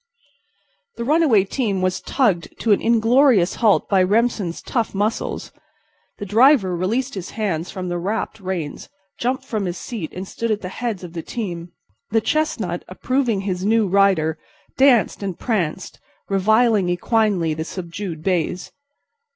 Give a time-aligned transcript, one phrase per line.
[0.97, 5.51] The runaway team was tugged to an inglorious halt by Remsen's tough muscles.
[6.17, 10.49] The driver released his hands from the wrapped reins, jumped from his seat and stood
[10.49, 11.73] at the heads of the team.
[12.09, 14.39] The chestnut, approving his new rider,
[14.75, 18.71] danced and pranced, reviling equinely the subdued bays.